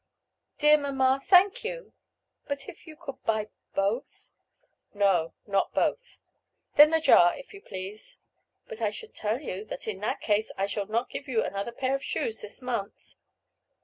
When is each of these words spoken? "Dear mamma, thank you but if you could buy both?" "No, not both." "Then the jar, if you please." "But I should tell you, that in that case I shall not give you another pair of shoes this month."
"Dear 0.57 0.79
mamma, 0.79 1.21
thank 1.23 1.63
you 1.63 1.93
but 2.47 2.67
if 2.67 2.87
you 2.87 2.95
could 2.95 3.21
buy 3.23 3.49
both?" 3.75 4.31
"No, 4.95 5.35
not 5.45 5.75
both." 5.75 6.17
"Then 6.73 6.89
the 6.89 6.99
jar, 6.99 7.37
if 7.37 7.53
you 7.53 7.61
please." 7.61 8.17
"But 8.67 8.81
I 8.81 8.89
should 8.89 9.13
tell 9.13 9.39
you, 9.39 9.63
that 9.65 9.87
in 9.87 9.99
that 9.99 10.19
case 10.19 10.51
I 10.57 10.65
shall 10.65 10.87
not 10.87 11.11
give 11.11 11.27
you 11.27 11.43
another 11.43 11.71
pair 11.71 11.93
of 11.93 12.03
shoes 12.03 12.41
this 12.41 12.63
month." 12.63 13.13